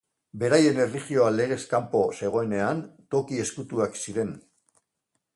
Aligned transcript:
Beraien 0.43 0.79
erlijioa 0.83 1.27
legez 1.33 1.59
kanpo 1.73 2.01
zegoenen, 2.21 2.81
toki 3.15 3.41
ezkutuak 3.43 3.99
ziren. 4.05 4.33